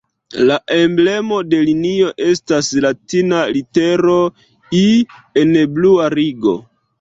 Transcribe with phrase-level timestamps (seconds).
[0.45, 4.17] La emblemo de linio estas latina litero
[4.79, 4.81] "I"
[5.43, 6.57] en blua ringo.